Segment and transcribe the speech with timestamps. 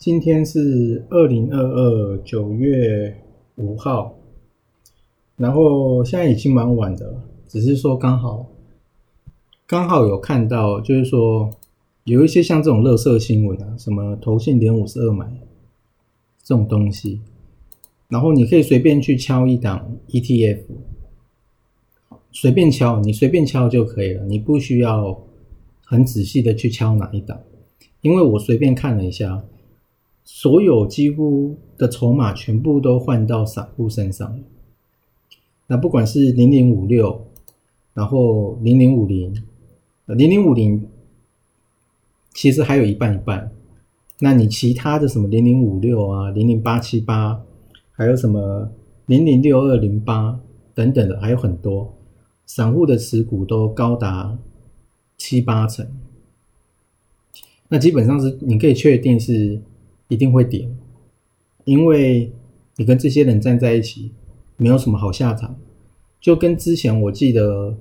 [0.00, 3.22] 今天是二零二二九月
[3.56, 4.16] 五号，
[5.36, 8.50] 然后现在已经蛮晚的，只是说刚好
[9.66, 11.50] 刚好有看到，就是说
[12.04, 15.30] 有一些像这种乐色新闻啊，什么投信点五十二买
[16.42, 17.20] 这种东西，
[18.08, 20.62] 然后你可以随便去敲一档 ETF，
[22.32, 25.22] 随便敲，你随便敲就可以了，你不需要
[25.84, 27.38] 很仔细的去敲哪一档，
[28.00, 29.44] 因为我随便看了一下。
[30.24, 34.42] 所有几乎的筹码全部都换到散户身上了。
[35.66, 37.26] 那不管是零零五六，
[37.94, 39.34] 然后零零五零，
[40.06, 40.88] 零零五零
[42.32, 43.50] 其实还有一半一半。
[44.20, 47.42] 那你其他的什么零零五六啊，零零八七八，
[47.92, 48.70] 还有什么
[49.06, 50.38] 零零六二零八
[50.74, 51.92] 等等的，还有很多
[52.46, 54.38] 散户的持股都高达
[55.16, 55.86] 七八成。
[57.68, 59.60] 那基本上是你可以确定是。
[60.10, 60.68] 一定会跌，
[61.64, 62.30] 因为
[62.76, 64.10] 你跟这些人站在一起，
[64.56, 65.56] 没有什么好下场。
[66.20, 67.74] 就跟之前我记得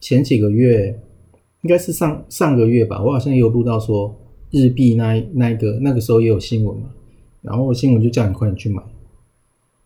[0.00, 0.98] 前几个月，
[1.60, 4.18] 应该是上上个月吧，我好像也有录到说
[4.50, 6.90] 日币那那个那个时候也有新闻嘛，
[7.42, 8.82] 然后新闻就叫你快点去买，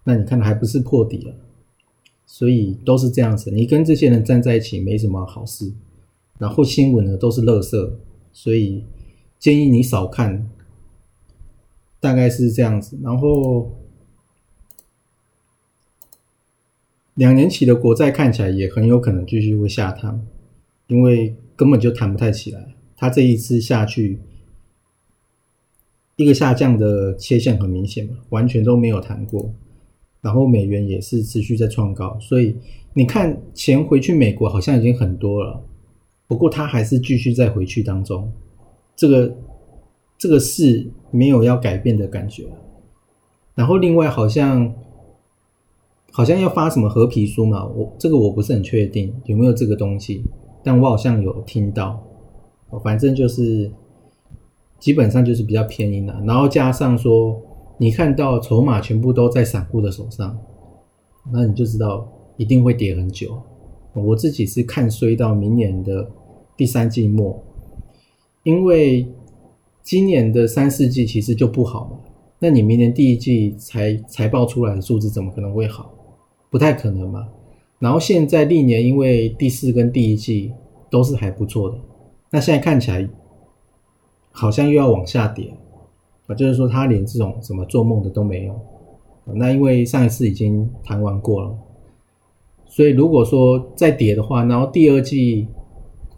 [0.05, 1.35] 那你看还不是破底了？
[2.25, 5.73] 所以都是这样子，你跟这些人站在一起没什么好事，
[6.39, 7.91] 然后新闻呢都是垃圾，
[8.33, 8.85] 所以
[9.41, 10.49] 建议你少看。
[12.05, 13.73] 大概是这样子，然后
[17.15, 20.23] 两年期的国债看起来也很有可能继续会下探，
[20.87, 22.75] 因为根本就弹不太起来。
[22.95, 24.19] 它这一次下去，
[26.17, 29.51] 一个下降的切线很明显嘛，完全都没有弹过。
[30.21, 32.55] 然后美元也是持续在创高，所以
[32.93, 35.65] 你看钱回去美国好像已经很多了，
[36.27, 38.31] 不过它还是继续在回去当中。
[38.95, 39.35] 这个。
[40.25, 42.45] 这个事没有要改变的感觉，
[43.55, 44.75] 然后另外好像
[46.11, 50.25] 好像要发什么和皮书嘛，我这个我不是很确定有没有这个东西，
[50.63, 52.03] 但我好像有听到，
[52.83, 53.71] 反正就是
[54.79, 57.39] 基本上就是比较便宜的，然后加上说
[57.77, 60.39] 你看到筹码全部都在散户的手上，
[61.31, 63.39] 那你就知道一定会跌很久。
[63.93, 66.11] 我自己是看衰到明年的
[66.57, 67.45] 第三季末，
[68.43, 69.07] 因为。
[69.85, 71.99] 今年的三四季其实就不好嘛，
[72.39, 75.93] 那你明年第一季财财报出来的数字怎么可能会好？
[76.49, 77.29] 不太可能嘛。
[77.79, 80.51] 然后现在历年因为第四跟第一季
[80.91, 81.77] 都是还不错的，
[82.31, 83.07] 那现在看起来
[84.33, 85.53] 好像又要往下跌
[86.29, 88.59] 啊，就是说他连这种什么做梦的都没有。
[89.27, 91.55] 那因为上一次已经谈完过了，
[92.65, 95.47] 所以如果说再跌的话，然后第二季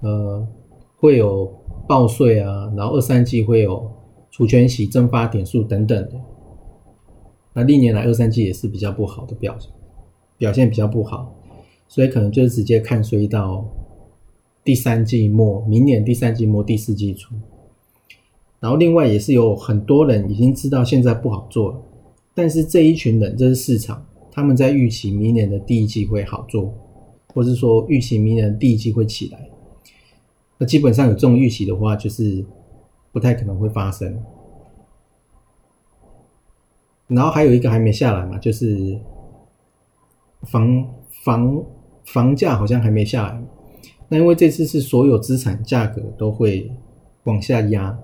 [0.03, 0.47] 呃
[0.98, 1.53] 会有。
[1.87, 3.91] 报税啊，然后二三季会有
[4.31, 6.13] 除权息、蒸发点数等等的。
[7.53, 9.71] 那历年来二三季也是比较不好的表现，
[10.37, 11.35] 表现比较不好，
[11.89, 13.65] 所以可能就是直接看衰到
[14.63, 17.35] 第三季末，明年第三季末、第四季初。
[18.59, 21.79] 然后另外也是有很多人已经知道现在不好做了，
[22.35, 26.75] 但是这一群人这是市场，他们在预期明年的第一季会好做，
[27.33, 29.49] 或是说预期明年的第一季会起来。
[30.59, 32.44] 那基本上有这种预期的话，就是
[33.12, 34.22] 不太可能会发生。
[37.09, 38.99] 然后还有一个还没下来嘛，就是
[40.43, 41.65] 房房
[42.05, 43.43] 房价好像还没下来。
[44.09, 46.71] 那因为这次是所有资产价格都会
[47.25, 47.99] 往下压，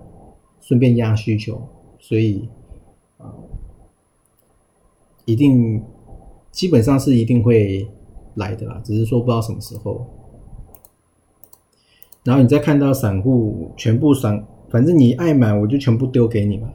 [0.60, 1.60] 顺便压需求，
[1.98, 2.48] 所以
[3.18, 3.32] 啊，
[5.24, 5.82] 一定
[6.50, 7.88] 基本上是一定会
[8.34, 10.06] 来的啦，只是说不知道什么时候。
[12.24, 16.69] 然后你再看到散户全部散，反正你爱买我就全部丢给你嘛，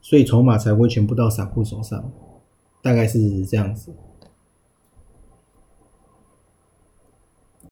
[0.00, 2.02] 所以筹码才会全部到散户手上，
[2.82, 3.92] 大概是这样子。